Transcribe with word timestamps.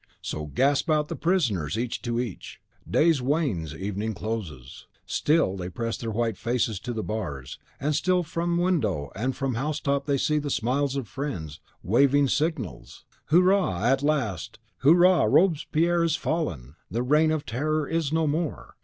So 0.23 0.47
gasp 0.47 0.89
out 0.89 1.09
the 1.09 1.15
prisoners, 1.15 1.77
each 1.77 2.01
to 2.01 2.19
each. 2.19 2.59
Day 2.89 3.13
wanes 3.21 3.75
evening 3.75 4.15
closes; 4.15 4.87
still 5.05 5.55
they 5.55 5.69
press 5.69 5.95
their 5.95 6.09
white 6.09 6.37
faces 6.37 6.79
to 6.79 6.91
the 6.93 7.03
bars, 7.03 7.59
and 7.79 7.95
still 7.95 8.23
from 8.23 8.57
window 8.57 9.11
and 9.15 9.35
from 9.35 9.53
house 9.53 9.79
top 9.79 10.07
they 10.07 10.17
see 10.17 10.39
the 10.39 10.49
smiles 10.49 10.95
of 10.95 11.07
friends, 11.07 11.59
the 11.83 11.89
waving 11.91 12.29
signals! 12.29 13.05
"Hurrah!" 13.25 13.83
at 13.85 14.01
last, 14.01 14.57
"Hurrah! 14.79 15.25
Robespierre 15.25 16.03
is 16.03 16.15
fallen! 16.15 16.77
The 16.89 17.03
Reign 17.03 17.29
of 17.29 17.45
Terror 17.45 17.87
is 17.87 18.11
no 18.11 18.25
more! 18.25 18.77